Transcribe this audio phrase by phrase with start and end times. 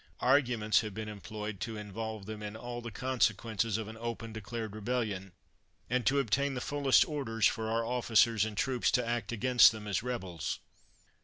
[0.21, 4.33] Arguments have been em ployed to involve them in all the consequences of an open,
[4.33, 5.31] declared rebellion,
[5.91, 9.85] and to obtain the fullest orders for our officers and troops to act against them
[9.85, 10.57] as rebels.